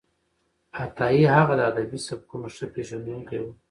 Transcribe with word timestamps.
عطايي 0.83 1.23
هغه 1.35 1.53
د 1.57 1.61
ادبي 1.71 1.99
سبکونو 2.07 2.47
ښه 2.55 2.65
پېژندونکی 2.73 3.37
و. 3.41 3.45